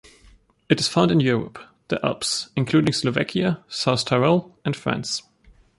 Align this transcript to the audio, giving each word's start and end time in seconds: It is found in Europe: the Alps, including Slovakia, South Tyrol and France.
It 0.67 0.79
is 0.79 0.87
found 0.87 1.11
in 1.11 1.19
Europe: 1.19 1.59
the 1.89 2.03
Alps, 2.03 2.49
including 2.55 2.91
Slovakia, 2.91 3.63
South 3.67 4.03
Tyrol 4.03 4.57
and 4.65 4.75
France. 4.75 5.21